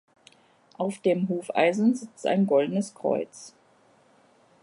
Auf 0.79 0.97
dem 0.97 1.29
Hufeisen 1.29 1.93
sitzt 1.93 2.25
ein 2.25 2.47
goldenes 2.47 2.95
Kreuz. 2.95 3.53